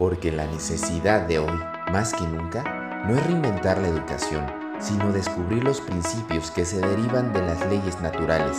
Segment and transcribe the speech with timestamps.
[0.00, 1.60] porque la necesidad de hoy,
[1.92, 4.46] más que nunca, no es reinventar la educación,
[4.80, 8.56] sino descubrir los principios que se derivan de las leyes naturales,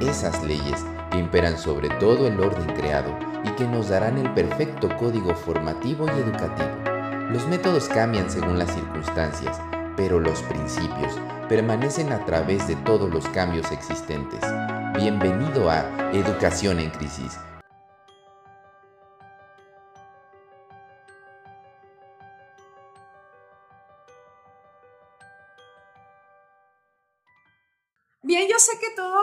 [0.00, 4.88] esas leyes que imperan sobre todo el orden creado y que nos darán el perfecto
[4.96, 7.30] código formativo y educativo.
[7.30, 9.60] Los métodos cambian según las circunstancias,
[9.96, 11.16] pero los principios
[11.48, 14.40] permanecen a través de todos los cambios existentes.
[14.96, 17.38] Bienvenido a Educación en Crisis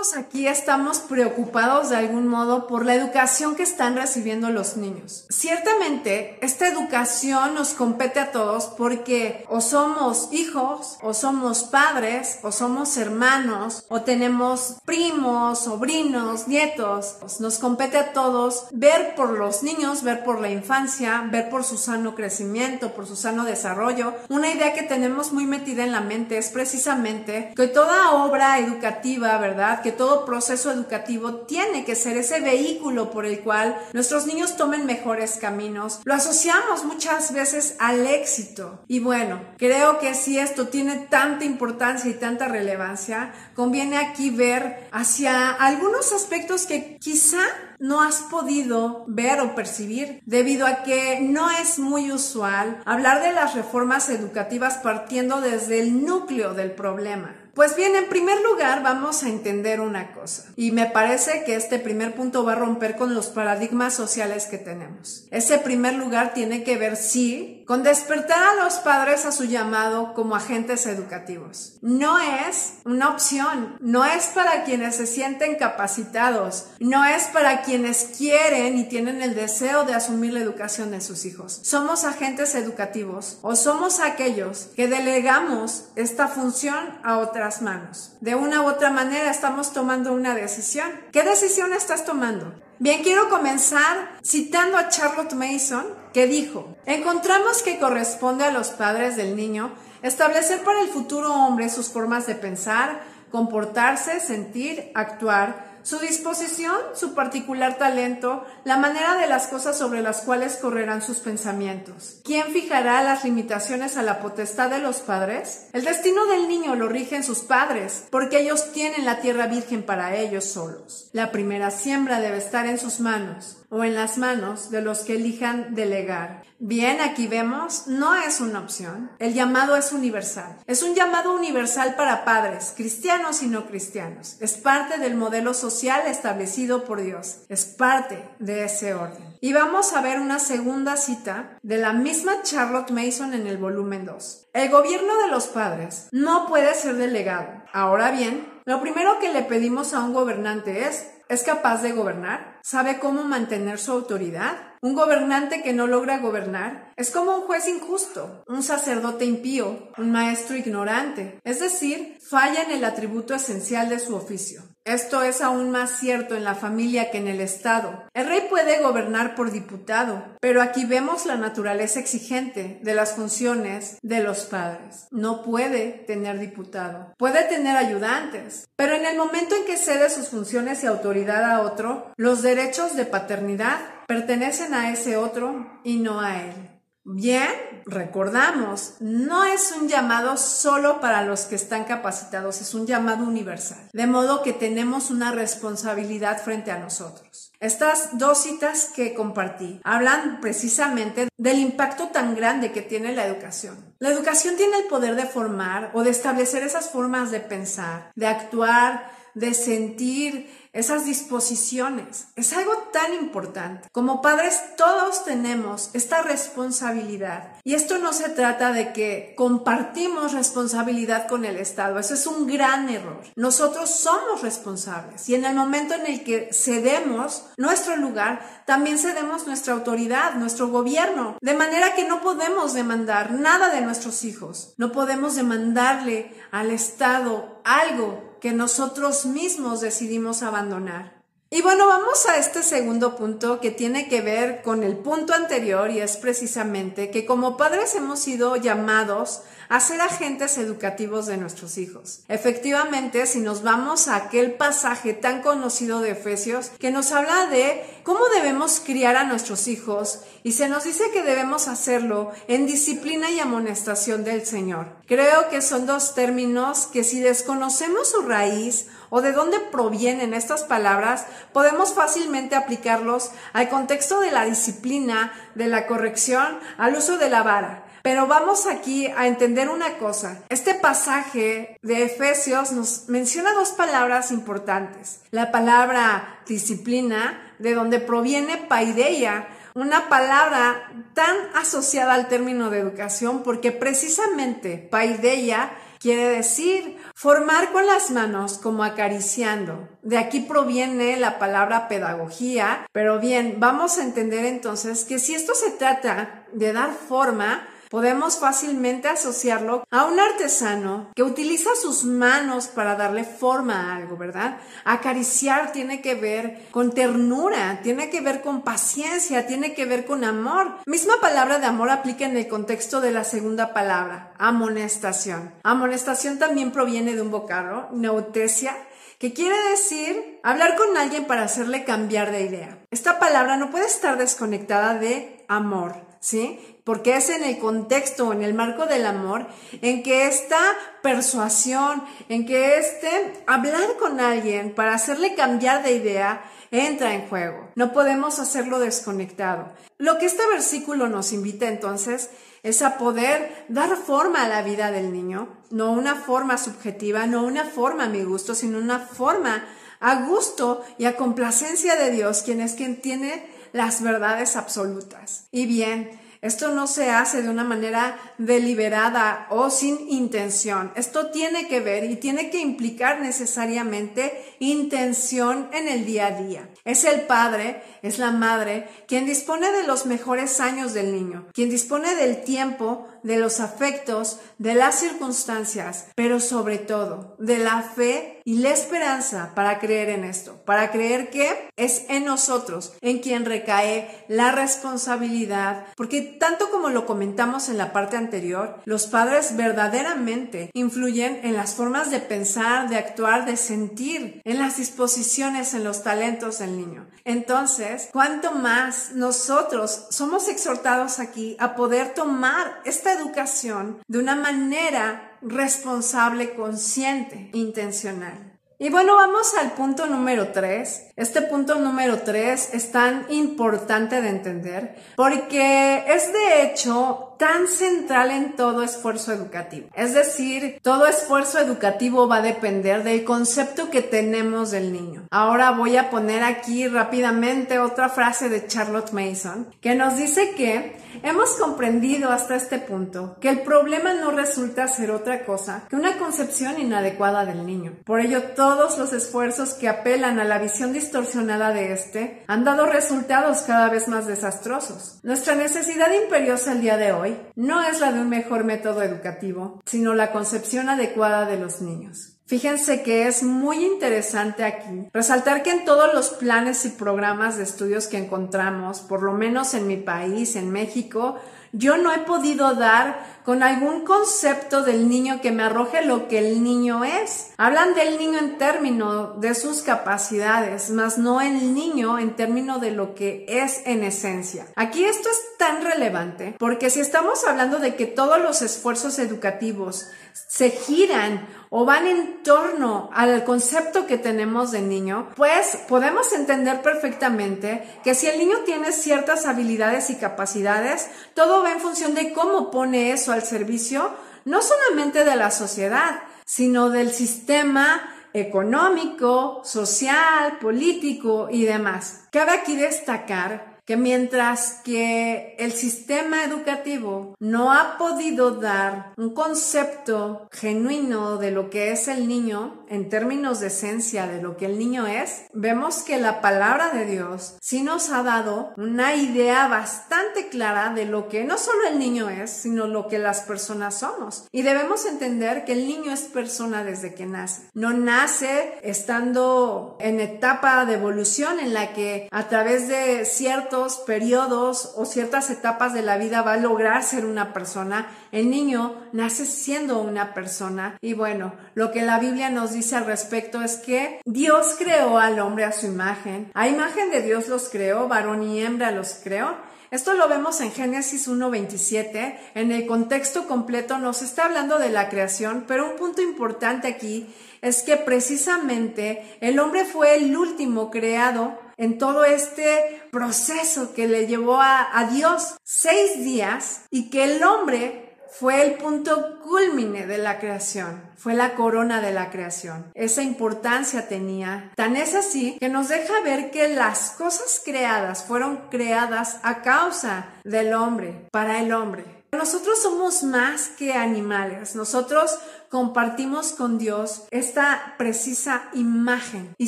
[0.07, 5.25] todos aquí estamos preocupados de algún modo por la educación que están recibiendo los niños.
[5.30, 12.52] Ciertamente, esta educación nos compete a todos porque o somos hijos, o somos padres, o
[12.52, 17.17] somos hermanos, o tenemos primos, sobrinos, nietos.
[17.39, 21.77] Nos compete a todos ver por los niños, ver por la infancia, ver por su
[21.77, 24.13] sano crecimiento, por su sano desarrollo.
[24.30, 29.38] Una idea que tenemos muy metida en la mente es precisamente que toda obra educativa
[29.38, 29.81] ¿verdad?
[29.81, 34.86] Que todo proceso educativo tiene que ser ese vehículo por el cual nuestros niños tomen
[34.86, 36.00] mejores caminos.
[36.06, 38.84] Lo asociamos muchas veces al éxito.
[38.88, 44.88] Y bueno, creo que si esto tiene tanta importancia y tanta relevancia, conviene aquí ver
[44.92, 47.42] hacia algunos aspectos que quizá
[47.80, 53.34] no has podido ver o percibir debido a que no es muy usual hablar de
[53.34, 57.36] las reformas educativas partiendo desde el núcleo del problema.
[57.58, 61.80] Pues bien, en primer lugar vamos a entender una cosa y me parece que este
[61.80, 65.25] primer punto va a romper con los paradigmas sociales que tenemos.
[65.31, 70.13] Ese primer lugar tiene que ver, sí, con despertar a los padres a su llamado
[70.13, 71.80] como agentes educativos.
[71.81, 78.11] No es una opción, no es para quienes se sienten capacitados, no es para quienes
[78.16, 81.59] quieren y tienen el deseo de asumir la educación de sus hijos.
[81.63, 88.14] Somos agentes educativos o somos aquellos que delegamos esta función a otras manos.
[88.22, 90.90] De una u otra manera estamos tomando una decisión.
[91.12, 92.53] ¿Qué decisión estás tomando?
[92.80, 99.16] Bien, quiero comenzar citando a Charlotte Mason, que dijo, encontramos que corresponde a los padres
[99.16, 99.72] del niño
[100.03, 107.14] establecer para el futuro hombre sus formas de pensar, comportarse, sentir, actuar, su disposición, su
[107.14, 112.20] particular talento, la manera de las cosas sobre las cuales correrán sus pensamientos.
[112.25, 115.70] ¿Quién fijará las limitaciones a la potestad de los padres?
[115.72, 120.18] El destino del niño lo rigen sus padres, porque ellos tienen la tierra virgen para
[120.18, 121.09] ellos solos.
[121.14, 125.16] La primera siembra debe estar en sus manos o en las manos de los que
[125.16, 126.44] elijan delegar.
[126.59, 129.12] Bien, aquí vemos, no es una opción.
[129.19, 130.57] El llamado es universal.
[130.66, 134.38] Es un llamado universal para padres, cristianos y no cristianos.
[134.40, 137.41] Es parte del modelo social establecido por Dios.
[137.47, 139.38] Es parte de ese orden.
[139.40, 144.06] Y vamos a ver una segunda cita de la misma Charlotte Mason en el volumen
[144.06, 144.47] 2.
[144.53, 147.66] El gobierno de los padres no puede ser delegado.
[147.72, 152.59] Ahora bien, lo primero que le pedimos a un gobernante es ¿Es capaz de gobernar?
[152.63, 154.75] ¿Sabe cómo mantener su autoridad?
[154.81, 160.11] Un gobernante que no logra gobernar es como un juez injusto, un sacerdote impío, un
[160.11, 164.61] maestro ignorante, es decir, falla en el atributo esencial de su oficio.
[164.88, 168.06] Esto es aún más cierto en la familia que en el Estado.
[168.14, 173.98] El rey puede gobernar por diputado, pero aquí vemos la naturaleza exigente de las funciones
[174.02, 175.09] de los padres.
[175.12, 177.14] No puede tener diputado.
[177.18, 181.64] Puede tener ayudantes, pero en el momento en que cede sus funciones y autoridad a
[181.64, 186.76] otro, los derechos de paternidad pertenecen a ese otro y no a él.
[187.09, 187.47] Bien,
[187.85, 193.79] recordamos, no es un llamado solo para los que están capacitados, es un llamado universal,
[193.94, 197.53] de modo que tenemos una responsabilidad frente a nosotros.
[197.62, 203.95] Estas dos citas que compartí hablan precisamente del impacto tan grande que tiene la educación.
[204.00, 208.28] La educación tiene el poder de formar o de establecer esas formas de pensar, de
[208.28, 212.27] actuar, de sentir, esas disposiciones.
[212.35, 213.89] Es algo tan importante.
[213.91, 217.55] Como padres todos tenemos esta responsabilidad.
[217.63, 221.97] Y esto no se trata de que compartimos responsabilidad con el Estado.
[221.97, 223.21] Eso es un gran error.
[223.35, 225.27] Nosotros somos responsables.
[225.29, 230.68] Y en el momento en el que cedemos nuestro lugar, también cedemos nuestra autoridad, nuestro
[230.68, 231.38] gobierno.
[231.41, 234.75] De manera que no podemos demandar nada de nuestros hijos.
[234.77, 241.17] No podemos demandarle al Estado algo que nosotros mismos decidimos abandonar.
[241.49, 245.89] Y bueno, vamos a este segundo punto que tiene que ver con el punto anterior
[245.91, 251.77] y es precisamente que como padres hemos sido llamados a ser agentes educativos de nuestros
[251.77, 252.21] hijos.
[252.27, 257.81] Efectivamente, si nos vamos a aquel pasaje tan conocido de Efesios que nos habla de
[258.03, 263.31] cómo debemos criar a nuestros hijos y se nos dice que debemos hacerlo en disciplina
[263.31, 264.88] y amonestación del Señor.
[265.05, 270.63] Creo que son dos términos que si desconocemos su raíz o de dónde provienen estas
[270.63, 277.30] palabras, podemos fácilmente aplicarlos al contexto de la disciplina, de la corrección, al uso de
[277.30, 277.83] la vara.
[278.07, 280.42] Pero vamos aquí a entender una cosa.
[280.48, 285.19] Este pasaje de Efesios nos menciona dos palabras importantes.
[285.31, 293.44] La palabra disciplina, de donde proviene paideia, una palabra tan asociada al término de educación,
[293.44, 299.90] porque precisamente paideia quiere decir formar con las manos como acariciando.
[300.04, 305.56] De aquí proviene la palabra pedagogía, pero bien, vamos a entender entonces que si esto
[305.56, 312.68] se trata de dar forma, Podemos fácilmente asociarlo a un artesano que utiliza sus manos
[312.68, 314.57] para darle forma a algo, ¿verdad?
[314.84, 320.24] Acariciar tiene que ver con ternura, tiene que ver con paciencia, tiene que ver con
[320.24, 320.78] amor.
[320.86, 325.54] Misma palabra de amor aplica en el contexto de la segunda palabra, amonestación.
[325.63, 328.75] Amonestación también proviene de un vocablo, neutesia,
[329.19, 332.80] que quiere decir hablar con alguien para hacerle cambiar de idea.
[332.92, 336.59] Esta palabra no puede estar desconectada de amor, ¿sí?
[336.83, 339.47] porque es en el contexto, en el marco del amor,
[339.81, 340.59] en que esta
[341.01, 347.71] persuasión, en que este hablar con alguien para hacerle cambiar de idea, entra en juego.
[347.75, 349.71] No podemos hacerlo desconectado.
[349.97, 352.30] Lo que este versículo nos invita entonces
[352.62, 357.44] es a poder dar forma a la vida del niño, no una forma subjetiva, no
[357.45, 359.65] una forma a mi gusto, sino una forma
[360.00, 365.48] a gusto y a complacencia de Dios, quien es quien tiene las verdades absolutas.
[365.52, 370.92] Y bien, esto no se hace de una manera deliberada o sin intención.
[370.96, 376.69] Esto tiene que ver y tiene que implicar necesariamente intención en el día a día.
[376.86, 381.69] Es el padre, es la madre, quien dispone de los mejores años del niño, quien
[381.69, 388.37] dispone del tiempo, de los afectos, de las circunstancias, pero sobre todo de la fe
[388.47, 393.44] y la esperanza para creer en esto, para creer que es en nosotros en quien
[393.44, 400.71] recae la responsabilidad, porque tanto como lo comentamos en la parte anterior, los padres verdaderamente
[400.73, 406.03] influyen en las formas de pensar, de actuar, de sentir, en las disposiciones, en los
[406.03, 407.05] talentos del niño.
[407.25, 415.37] Entonces, cuanto más nosotros somos exhortados aquí a poder tomar esta educación de una manera
[415.42, 418.48] responsable, consciente, intencional.
[418.80, 421.07] Y bueno, vamos al punto número tres.
[421.16, 428.31] Este punto número tres es tan importante de entender porque es de hecho tan central
[428.31, 429.89] en todo esfuerzo educativo.
[429.94, 435.28] Es decir, todo esfuerzo educativo va a depender del concepto que tenemos del niño.
[435.31, 440.98] Ahora voy a poner aquí rápidamente otra frase de Charlotte Mason que nos dice que
[441.24, 446.18] hemos comprendido hasta este punto que el problema no resulta ser otra cosa que una
[446.18, 447.94] concepción inadecuada del niño.
[448.06, 452.86] Por ello, todos los esfuerzos que apelan a la visión distorsionada de este han dado
[452.86, 455.19] resultados cada vez más desastrosos.
[455.24, 459.81] Nuestra necesidad imperiosa el día de hoy no es la de un mejor método educativo,
[459.85, 462.37] sino la concepción adecuada de los niños.
[462.47, 467.63] Fíjense que es muy interesante aquí resaltar que en todos los planes y programas de
[467.63, 471.35] estudios que encontramos, por lo menos en mi país, en México,
[471.73, 476.39] yo no he podido dar con algún concepto del niño que me arroje lo que
[476.39, 477.51] el niño es.
[477.57, 482.92] Hablan del niño en términos de sus capacidades, más no el niño en términos de
[482.92, 484.68] lo que es en esencia.
[484.75, 490.09] Aquí esto es tan relevante porque si estamos hablando de que todos los esfuerzos educativos
[490.33, 496.81] se giran o van en torno al concepto que tenemos de niño, pues podemos entender
[496.81, 502.33] perfectamente que si el niño tiene ciertas habilidades y capacidades, todo va en función de
[502.33, 504.12] cómo pone eso al servicio,
[504.45, 512.28] no solamente de la sociedad, sino del sistema económico, social, político y demás.
[512.32, 520.49] Cabe aquí destacar que mientras que el sistema educativo no ha podido dar un concepto
[520.51, 524.77] genuino de lo que es el niño en términos de esencia de lo que el
[524.77, 530.49] niño es, vemos que la palabra de Dios sí nos ha dado una idea bastante
[530.49, 534.47] clara de lo que no solo el niño es, sino lo que las personas somos.
[534.51, 537.69] Y debemos entender que el niño es persona desde que nace.
[537.73, 544.93] No nace estando en etapa de evolución en la que a través de ciertos periodos
[544.96, 548.08] o ciertas etapas de la vida va a lograr ser una persona.
[548.32, 550.98] El niño nace siendo una persona.
[551.02, 555.39] Y bueno, lo que la Biblia nos dice al respecto es que Dios creó al
[555.39, 556.52] hombre a su imagen.
[556.54, 559.56] A imagen de Dios los creó, varón y hembra los creó.
[559.89, 562.38] Esto lo vemos en Génesis 1.27.
[562.56, 567.34] En el contexto completo nos está hablando de la creación, pero un punto importante aquí
[567.62, 574.28] es que precisamente el hombre fue el último creado en todo este proceso que le
[574.28, 580.39] llevó a, Dios seis días y que el hombre fue el punto culmine de la
[580.39, 582.91] creación, fue la corona de la creación.
[582.93, 584.71] Esa importancia tenía.
[584.76, 590.28] Tan es así que nos deja ver que las cosas creadas fueron creadas a causa
[590.43, 592.17] del hombre, para el hombre.
[592.32, 594.76] Nosotros somos más que animales.
[594.76, 599.67] Nosotros compartimos con Dios esta precisa imagen y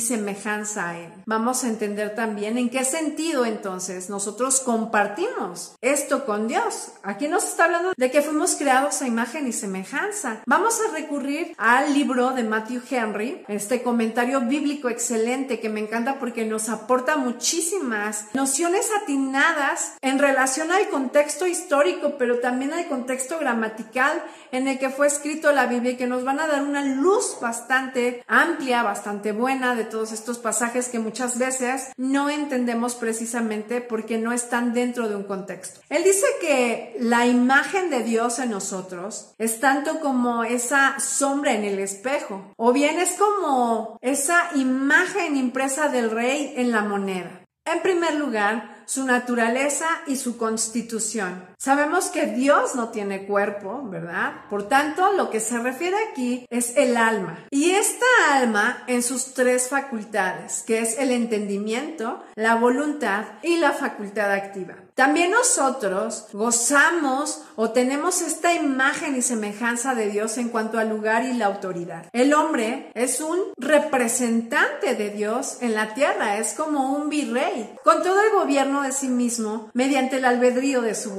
[0.00, 1.12] semejanza a Él.
[1.26, 6.92] Vamos a entender también en qué sentido entonces nosotros compartimos esto con Dios.
[7.02, 10.42] Aquí nos está hablando de que fuimos creados a imagen y semejanza.
[10.46, 16.18] Vamos a recurrir al libro de Matthew Henry, este comentario bíblico excelente que me encanta
[16.18, 23.38] porque nos aporta muchísimas nociones atinadas en relación al contexto histórico, pero también al contexto
[23.38, 27.38] gramatical en el que fue escrito la Biblia que nos van a dar una luz
[27.40, 34.18] bastante amplia, bastante buena de todos estos pasajes que muchas veces no entendemos precisamente porque
[34.18, 35.80] no están dentro de un contexto.
[35.88, 41.64] Él dice que la imagen de Dios en nosotros es tanto como esa sombra en
[41.64, 47.44] el espejo o bien es como esa imagen impresa del rey en la moneda.
[47.64, 51.49] En primer lugar, su naturaleza y su constitución.
[51.62, 54.46] Sabemos que Dios no tiene cuerpo, ¿verdad?
[54.48, 57.44] Por tanto, lo que se refiere aquí es el alma.
[57.50, 63.72] Y esta alma en sus tres facultades, que es el entendimiento, la voluntad y la
[63.72, 64.76] facultad activa.
[65.00, 71.24] También nosotros gozamos o tenemos esta imagen y semejanza de Dios en cuanto al lugar
[71.24, 72.04] y la autoridad.
[72.12, 78.02] El hombre es un representante de Dios en la tierra, es como un virrey, con
[78.02, 81.14] todo el gobierno de sí mismo mediante el albedrío de su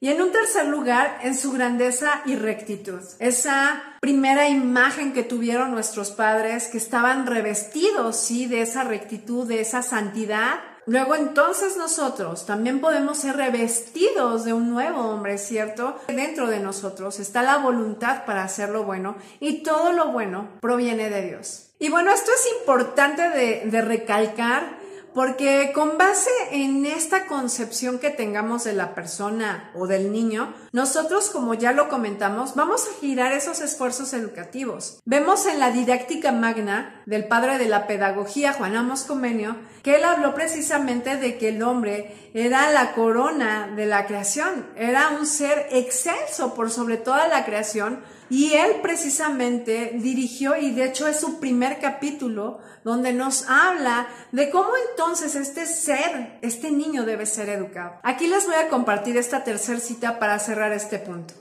[0.00, 3.00] Y en un tercer lugar, en su grandeza y rectitud.
[3.18, 9.60] Esa primera imagen que tuvieron nuestros padres, que estaban revestidos, sí, de esa rectitud, de
[9.60, 15.96] esa santidad, Luego entonces nosotros también podemos ser revestidos de un nuevo hombre, ¿cierto?
[16.08, 21.08] Dentro de nosotros está la voluntad para hacer lo bueno y todo lo bueno proviene
[21.08, 21.68] de Dios.
[21.78, 24.81] Y bueno, esto es importante de recalcar
[25.14, 31.30] porque con base en esta concepción que tengamos de la persona o del niño, nosotros,
[31.30, 35.00] como ya lo comentamos, vamos a girar esos esfuerzos educativos.
[35.04, 40.04] Vemos en la didáctica magna del padre de la pedagogía, Juan Amos Comenio, que él
[40.04, 45.66] habló precisamente de que el hombre era la corona de la creación, era un ser
[45.70, 51.38] excelso por sobre toda la creación, y él precisamente dirigió, y de hecho es su
[51.38, 58.00] primer capítulo, donde nos habla de cómo entonces este ser, este niño debe ser educado.
[58.02, 61.34] Aquí les voy a compartir esta tercera cita para cerrar este punto.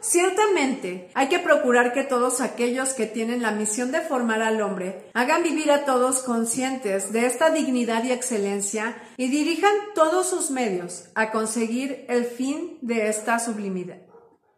[0.00, 5.10] Ciertamente, hay que procurar que todos aquellos que tienen la misión de formar al hombre
[5.14, 11.06] hagan vivir a todos conscientes de esta dignidad y excelencia y dirijan todos sus medios
[11.16, 14.07] a conseguir el fin de esta sublimidad.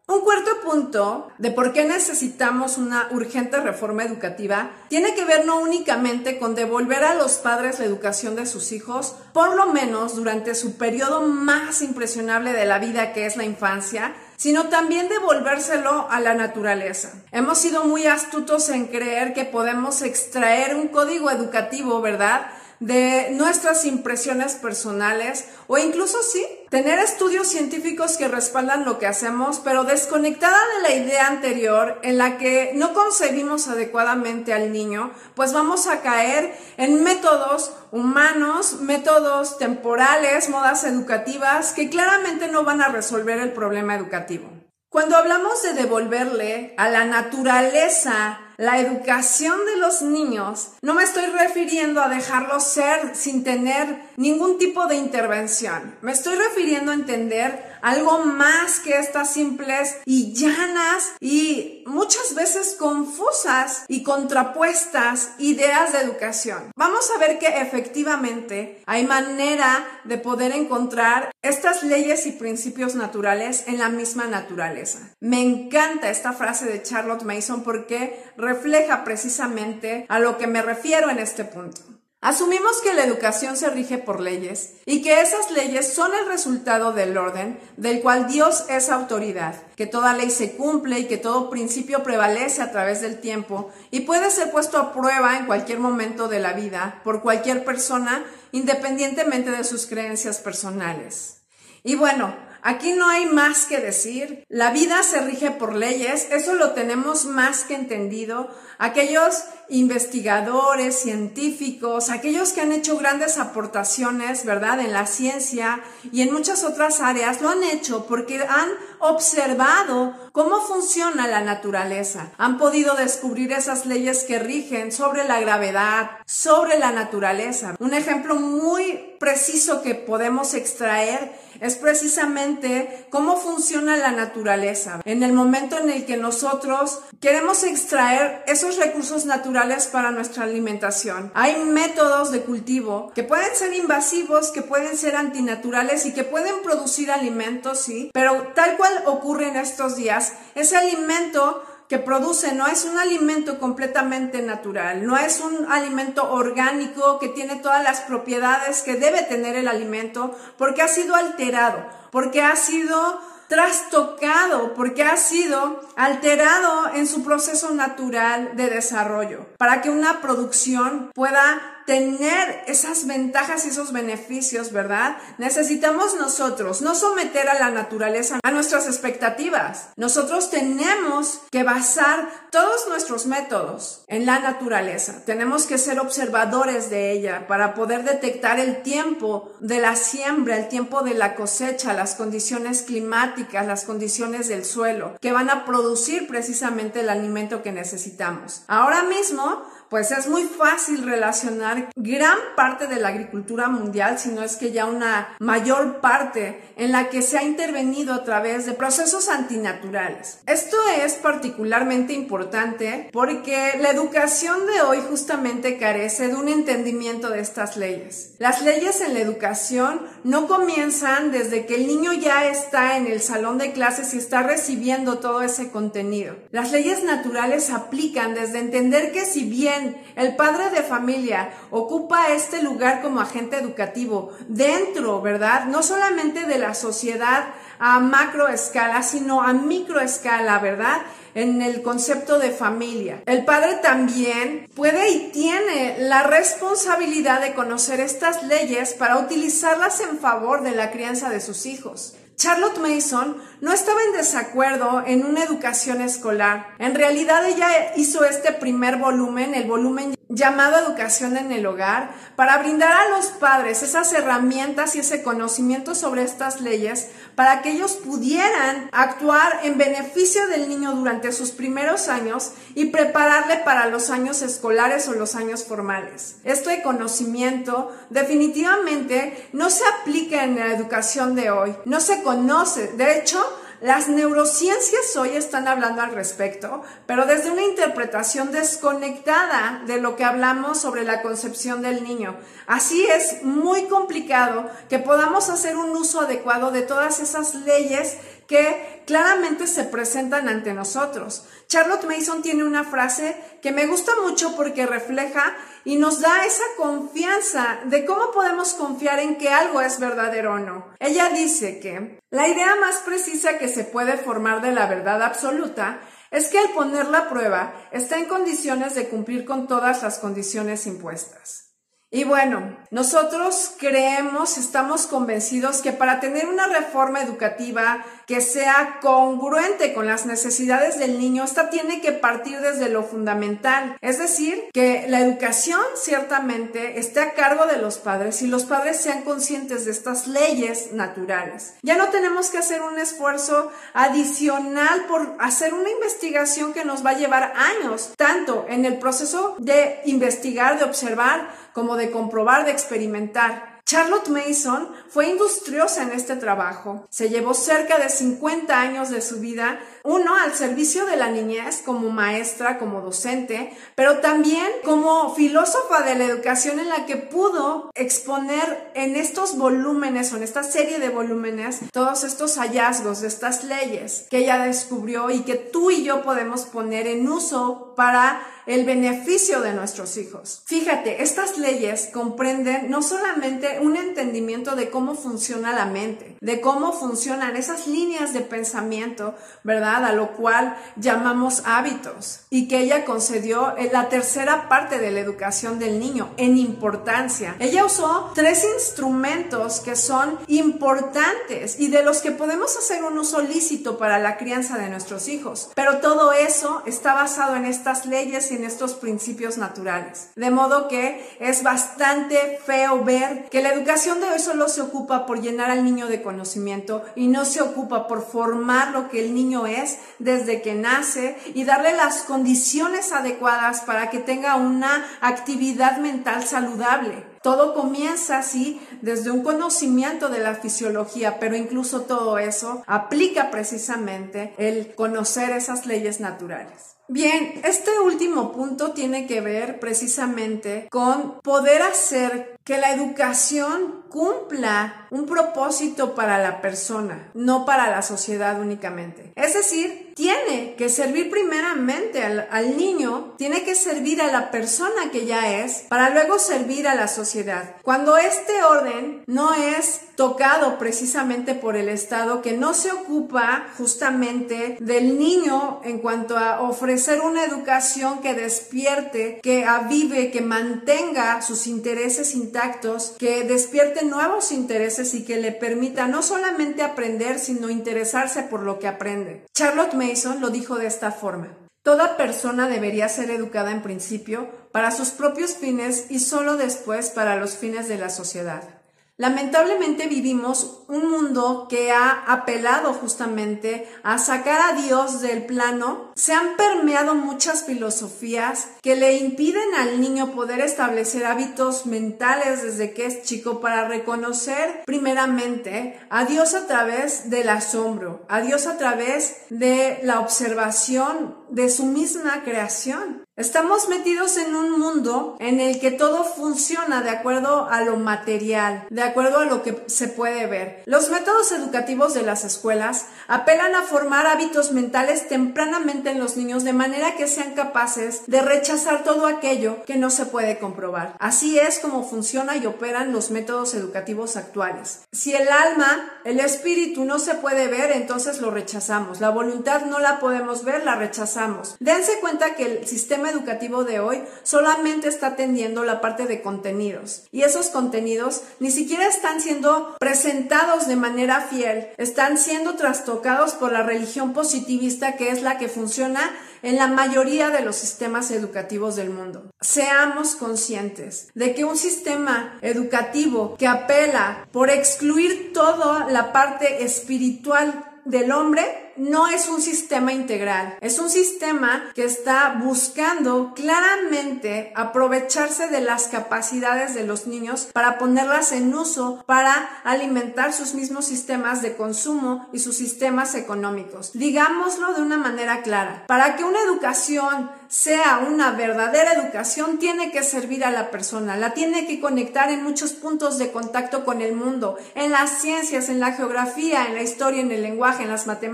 [0.07, 5.59] Un cuarto punto de por qué necesitamos una urgente reforma educativa tiene que ver no
[5.59, 10.53] únicamente con devolver a los padres la educación de sus hijos, por lo menos durante
[10.53, 16.19] su periodo más impresionable de la vida que es la infancia, sino también devolvérselo a
[16.19, 17.13] la naturaleza.
[17.31, 22.47] Hemos sido muy astutos en creer que podemos extraer un código educativo, ¿verdad?
[22.81, 29.59] de nuestras impresiones personales o incluso sí, tener estudios científicos que respaldan lo que hacemos,
[29.59, 35.51] pero desconectada de la idea anterior en la que no concebimos adecuadamente al niño, pues
[35.51, 42.87] vamos a caer en métodos humanos, métodos temporales, modas educativas que claramente no van a
[42.87, 44.49] resolver el problema educativo.
[44.89, 51.25] Cuando hablamos de devolverle a la naturaleza la educación de los niños, no me estoy
[51.25, 55.95] refiriendo a dejarlos ser sin tener ningún tipo de intervención.
[56.03, 62.75] Me estoy refiriendo a entender algo más que estas simples y llanas y muchas veces
[62.77, 66.71] confusas y contrapuestas ideas de educación.
[66.75, 73.63] Vamos a ver que efectivamente hay manera de poder encontrar estas leyes y principios naturales
[73.67, 74.99] en la misma naturaleza.
[75.19, 81.09] Me encanta esta frase de Charlotte Mason porque refleja precisamente a lo que me refiero
[81.09, 81.81] en este punto.
[82.23, 86.93] Asumimos que la educación se rige por leyes y que esas leyes son el resultado
[86.93, 91.49] del orden del cual Dios es autoridad, que toda ley se cumple y que todo
[91.49, 96.27] principio prevalece a través del tiempo y puede ser puesto a prueba en cualquier momento
[96.27, 101.37] de la vida por cualquier persona independientemente de sus creencias personales.
[101.83, 104.45] Y bueno, Aquí no hay más que decir.
[104.47, 108.49] La vida se rige por leyes, eso lo tenemos más que entendido.
[108.83, 116.33] Aquellos investigadores, científicos, aquellos que han hecho grandes aportaciones, ¿verdad?, en la ciencia y en
[116.33, 122.31] muchas otras áreas, lo han hecho porque han observado cómo funciona la naturaleza.
[122.39, 127.75] Han podido descubrir esas leyes que rigen sobre la gravedad, sobre la naturaleza.
[127.79, 134.99] Un ejemplo muy preciso que podemos extraer es precisamente cómo funciona la naturaleza.
[135.05, 141.31] En el momento en el que nosotros queremos extraer esos recursos naturales para nuestra alimentación,
[141.33, 146.61] hay métodos de cultivo que pueden ser invasivos, que pueden ser antinaturales y que pueden
[146.63, 152.67] producir alimentos, sí, pero tal cual ocurre en estos días, ese alimento que produce no
[152.67, 158.81] es un alimento completamente natural, no es un alimento orgánico que tiene todas las propiedades
[158.81, 163.19] que debe tener el alimento porque ha sido alterado, porque ha sido
[163.51, 171.11] trastocado, porque ha sido alterado en su proceso natural de desarrollo, para que una producción
[171.13, 175.17] pueda tener esas ventajas y esos beneficios, ¿verdad?
[175.37, 179.89] Necesitamos nosotros no someter a la naturaleza a nuestras expectativas.
[179.97, 185.25] Nosotros tenemos que basar todos nuestros métodos en la naturaleza.
[185.25, 190.69] Tenemos que ser observadores de ella para poder detectar el tiempo de la siembra, el
[190.69, 196.25] tiempo de la cosecha, las condiciones climáticas, las condiciones del suelo, que van a producir
[196.25, 198.63] precisamente el alimento que necesitamos.
[198.67, 204.41] Ahora mismo, pues es muy fácil relacionar gran parte de la agricultura mundial, si no
[204.41, 208.71] es que ya una mayor parte en la que se ha intervenido a través de
[208.71, 210.39] procesos antinaturales.
[210.47, 217.41] Esto es particularmente importante porque la educación de hoy justamente carece de un entendimiento de
[217.41, 218.35] estas leyes.
[218.39, 223.19] Las leyes en la educación no comienzan desde que el niño ya está en el
[223.19, 226.37] salón de clases y está recibiendo todo ese contenido.
[226.51, 229.80] Las leyes naturales aplican desde entender que si bien
[230.15, 235.65] el padre de familia ocupa este lugar como agente educativo dentro, ¿verdad?
[235.65, 241.01] No solamente de la sociedad a macro escala, sino a micro escala, ¿verdad?
[241.33, 243.23] en el concepto de familia.
[243.25, 250.19] El padre también puede y tiene la responsabilidad de conocer estas leyes para utilizarlas en
[250.19, 252.15] favor de la crianza de sus hijos.
[252.35, 256.75] Charlotte Mason no estaba en desacuerdo en una educación escolar.
[256.79, 262.57] En realidad ella hizo este primer volumen, el volumen llamado Educación en el Hogar, para
[262.57, 267.93] brindar a los padres esas herramientas y ese conocimiento sobre estas leyes para que ellos
[267.93, 274.41] pudieran actuar en beneficio del niño durante sus primeros años y prepararle para los años
[274.41, 276.37] escolares o los años formales.
[276.43, 282.87] Este conocimiento definitivamente no se aplica en la educación de hoy, no se conoce.
[282.93, 283.43] De hecho,
[283.81, 290.23] las neurociencias hoy están hablando al respecto, pero desde una interpretación desconectada de lo que
[290.23, 292.37] hablamos sobre la concepción del niño.
[292.67, 298.17] Así es muy complicado que podamos hacer un uso adecuado de todas esas leyes
[298.51, 301.45] que claramente se presentan ante nosotros.
[301.67, 306.65] Charlotte Mason tiene una frase que me gusta mucho porque refleja y nos da esa
[306.75, 310.93] confianza de cómo podemos confiar en que algo es verdadero o no.
[310.99, 316.01] Ella dice que la idea más precisa que se puede formar de la verdad absoluta
[316.29, 320.87] es que al poner la prueba está en condiciones de cumplir con todas las condiciones
[320.87, 321.70] impuestas.
[322.13, 329.93] Y bueno, nosotros creemos, estamos convencidos que para tener una reforma educativa que sea congruente
[329.93, 333.97] con las necesidades del niño, esta tiene que partir desde lo fundamental.
[334.01, 338.97] Es decir, que la educación ciertamente esté a cargo de los padres y los padres
[338.97, 341.75] sean conscientes de estas leyes naturales.
[341.81, 347.11] Ya no tenemos que hacer un esfuerzo adicional por hacer una investigación que nos va
[347.11, 352.71] a llevar años, tanto en el proceso de investigar, de observar, como de comprobar, de
[352.71, 353.79] experimentar.
[353.85, 357.05] Charlotte Mason fue industriosa en este trabajo.
[357.09, 361.81] Se llevó cerca de 50 años de su vida, uno al servicio de la niñez
[361.85, 367.89] como maestra, como docente, pero también como filósofa de la educación en la que pudo
[367.95, 373.63] exponer en estos volúmenes o en esta serie de volúmenes todos estos hallazgos de estas
[373.63, 378.85] leyes que ella descubrió y que tú y yo podemos poner en uso para el
[378.85, 380.63] beneficio de nuestros hijos.
[380.65, 386.93] Fíjate, estas leyes comprenden no solamente un entendimiento de cómo funciona la mente, de cómo
[386.93, 389.90] funcionan esas líneas de pensamiento, ¿verdad?
[389.91, 395.19] A lo cual llamamos hábitos y que ella concedió en la tercera parte de la
[395.19, 397.55] educación del niño en importancia.
[397.59, 403.41] Ella usó tres instrumentos que son importantes y de los que podemos hacer un uso
[403.41, 405.69] lícito para la crianza de nuestros hijos.
[405.75, 410.29] Pero todo eso está basado en estas leyes y en estos principios naturales.
[410.35, 415.25] De modo que es bastante feo ver que la educación de hoy solo se ocupa
[415.25, 419.35] por llenar al niño de conocimiento y no se ocupa por formar lo que el
[419.35, 419.80] niño es
[420.19, 427.25] desde que nace y darle las condiciones adecuadas para que tenga una actividad mental saludable.
[427.43, 434.53] Todo comienza así desde un conocimiento de la fisiología, pero incluso todo eso aplica precisamente
[434.57, 436.97] el conocer esas leyes naturales.
[437.13, 445.07] Bien, este último punto tiene que ver precisamente con poder hacer que la educación cumpla
[445.11, 449.33] un propósito para la persona, no para la sociedad únicamente.
[449.35, 455.25] Es decir, tiene que servir primeramente al, niño, tiene que servir a la persona que
[455.25, 457.77] ya es, para luego servir a la sociedad.
[457.81, 464.77] Cuando este orden no es tocado precisamente por el Estado, que no se ocupa justamente
[464.79, 471.65] del niño en cuanto a ofrecer una educación que despierte, que avive, que mantenga sus
[471.65, 478.43] intereses intactos, que despierte nuevos intereses y que le permita no solamente aprender, sino interesarse
[478.43, 479.47] por lo que aprende.
[479.55, 481.57] Charlotte Mason lo dijo de esta forma.
[481.83, 487.37] Toda persona debería ser educada en principio para sus propios fines y solo después para
[487.37, 488.80] los fines de la sociedad.
[489.21, 496.11] Lamentablemente vivimos un mundo que ha apelado justamente a sacar a Dios del plano.
[496.15, 502.95] Se han permeado muchas filosofías que le impiden al niño poder establecer hábitos mentales desde
[502.95, 508.79] que es chico para reconocer primeramente a Dios a través del asombro, a Dios a
[508.79, 513.21] través de la observación de su misma creación.
[513.41, 518.85] Estamos metidos en un mundo en el que todo funciona de acuerdo a lo material,
[518.91, 520.83] de acuerdo a lo que se puede ver.
[520.85, 526.63] Los métodos educativos de las escuelas apelan a formar hábitos mentales tempranamente en los niños
[526.63, 531.15] de manera que sean capaces de rechazar todo aquello que no se puede comprobar.
[531.17, 534.99] Así es como funciona y operan los métodos educativos actuales.
[535.11, 539.19] Si el alma, el espíritu no se puede ver, entonces lo rechazamos.
[539.19, 541.75] La voluntad no la podemos ver, la rechazamos.
[541.79, 547.23] Dense cuenta que el sistema educativo de hoy solamente está atendiendo la parte de contenidos
[547.31, 553.71] y esos contenidos ni siquiera están siendo presentados de manera fiel, están siendo trastocados por
[553.71, 556.21] la religión positivista que es la que funciona
[556.63, 559.51] en la mayoría de los sistemas educativos del mundo.
[559.61, 567.90] Seamos conscientes de que un sistema educativo que apela por excluir toda la parte espiritual
[568.05, 575.67] del hombre no es un sistema integral, es un sistema que está buscando claramente aprovecharse
[575.67, 581.61] de las capacidades de los niños para ponerlas en uso para alimentar sus mismos sistemas
[581.61, 584.11] de consumo y sus sistemas económicos.
[584.13, 590.23] Digámoslo de una manera clara, para que una educación sea una verdadera educación, tiene que
[590.23, 594.33] servir a la persona, la tiene que conectar en muchos puntos de contacto con el
[594.33, 598.27] mundo, en las ciencias, en la geografía, en la historia, en el lenguaje, en las
[598.27, 598.51] matemáticas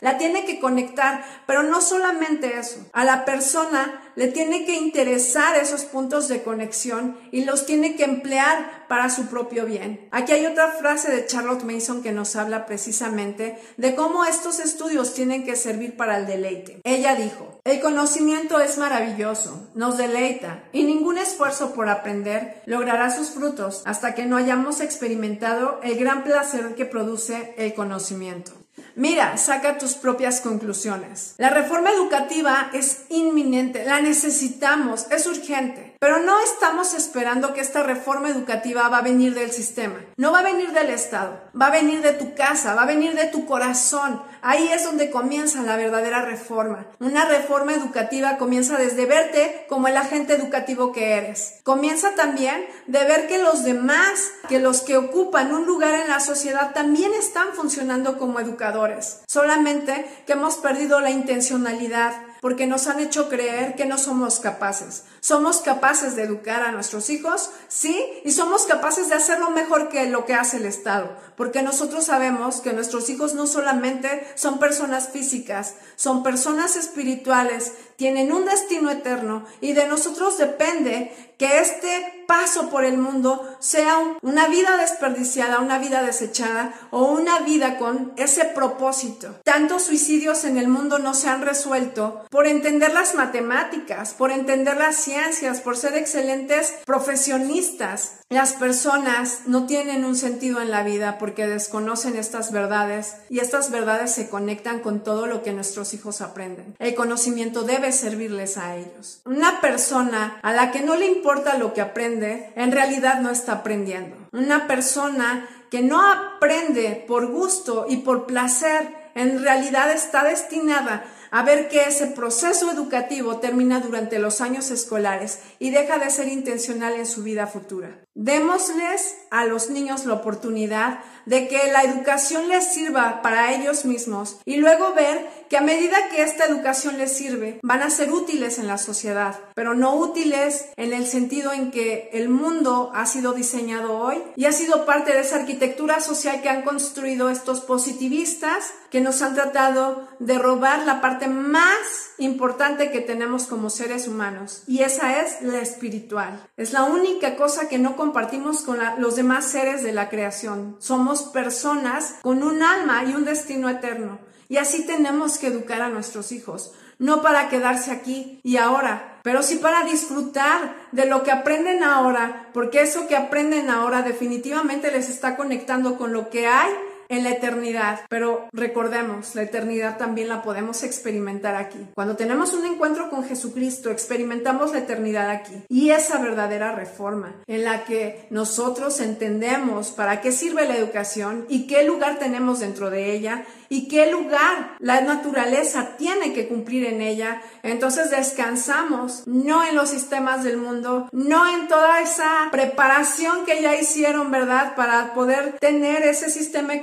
[0.00, 5.56] la tiene que conectar, pero no solamente eso, a la persona le tiene que interesar
[5.56, 10.08] esos puntos de conexión y los tiene que emplear para su propio bien.
[10.10, 15.14] Aquí hay otra frase de Charlotte Mason que nos habla precisamente de cómo estos estudios
[15.14, 16.80] tienen que servir para el deleite.
[16.84, 23.30] Ella dijo, el conocimiento es maravilloso, nos deleita y ningún esfuerzo por aprender logrará sus
[23.30, 28.52] frutos hasta que no hayamos experimentado el gran placer que produce el conocimiento.
[28.96, 31.34] Mira, saca tus propias conclusiones.
[31.36, 35.85] La reforma educativa es inminente, la necesitamos, es urgente.
[36.06, 40.38] Pero no estamos esperando que esta reforma educativa va a venir del sistema, no va
[40.38, 43.44] a venir del Estado, va a venir de tu casa, va a venir de tu
[43.44, 44.22] corazón.
[44.40, 46.86] Ahí es donde comienza la verdadera reforma.
[47.00, 51.58] Una reforma educativa comienza desde verte como el agente educativo que eres.
[51.64, 56.20] Comienza también de ver que los demás, que los que ocupan un lugar en la
[56.20, 59.22] sociedad también están funcionando como educadores.
[59.26, 65.04] Solamente que hemos perdido la intencionalidad porque nos han hecho creer que no somos capaces.
[65.20, 70.06] Somos capaces de educar a nuestros hijos, sí, y somos capaces de hacerlo mejor que
[70.06, 75.08] lo que hace el Estado, porque nosotros sabemos que nuestros hijos no solamente son personas
[75.08, 82.70] físicas, son personas espirituales, tienen un destino eterno y de nosotros depende que este paso
[82.70, 88.44] por el mundo sea una vida desperdiciada, una vida desechada o una vida con ese
[88.44, 89.36] propósito.
[89.44, 94.76] Tantos suicidios en el mundo no se han resuelto por entender las matemáticas, por entender
[94.76, 98.20] las ciencias, por ser excelentes profesionistas.
[98.28, 103.70] Las personas no tienen un sentido en la vida porque desconocen estas verdades y estas
[103.70, 106.74] verdades se conectan con todo lo que nuestros hijos aprenden.
[106.80, 109.20] El conocimiento debe servirles a ellos.
[109.26, 113.52] Una persona a la que no le importa lo que aprende, en realidad no está
[113.52, 114.16] aprendiendo.
[114.32, 121.44] Una persona que no aprende por gusto y por placer, en realidad está destinada a
[121.44, 126.94] ver que ese proceso educativo termina durante los años escolares y deja de ser intencional
[126.94, 128.05] en su vida futura.
[128.18, 134.38] Démosles a los niños la oportunidad de que la educación les sirva para ellos mismos
[134.46, 138.58] y luego ver que a medida que esta educación les sirve, van a ser útiles
[138.58, 143.32] en la sociedad, pero no útiles en el sentido en que el mundo ha sido
[143.32, 148.72] diseñado hoy y ha sido parte de esa arquitectura social que han construido estos positivistas
[148.90, 151.76] que nos han tratado de robar la parte más
[152.18, 156.48] importante que tenemos como seres humanos y esa es la espiritual.
[156.56, 160.76] Es la única cosa que no compartimos con los demás seres de la creación.
[160.78, 164.20] Somos personas con un alma y un destino eterno.
[164.48, 169.42] Y así tenemos que educar a nuestros hijos, no para quedarse aquí y ahora, pero
[169.42, 175.10] sí para disfrutar de lo que aprenden ahora, porque eso que aprenden ahora definitivamente les
[175.10, 176.70] está conectando con lo que hay
[177.08, 178.00] en la eternidad.
[178.08, 181.78] Pero recordemos, la eternidad también la podemos experimentar aquí.
[181.94, 185.64] Cuando tenemos un encuentro con Jesucristo, experimentamos la eternidad aquí.
[185.68, 191.66] Y esa verdadera reforma en la que nosotros entendemos para qué sirve la educación y
[191.66, 197.00] qué lugar tenemos dentro de ella y qué lugar la naturaleza tiene que cumplir en
[197.00, 197.42] ella.
[197.62, 203.74] Entonces descansamos no en los sistemas del mundo, no en toda esa preparación que ya
[203.76, 204.74] hicieron, ¿verdad?
[204.76, 206.74] Para poder tener ese sistema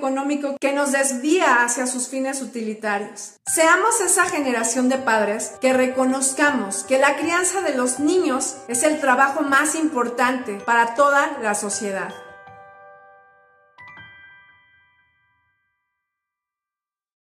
[0.60, 3.34] que nos desvía hacia sus fines utilitarios.
[3.46, 9.00] Seamos esa generación de padres que reconozcamos que la crianza de los niños es el
[9.00, 12.14] trabajo más importante para toda la sociedad.